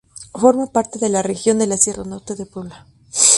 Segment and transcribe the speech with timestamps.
[0.33, 2.87] Forma parte de la región de la Sierra Norte de Puebla.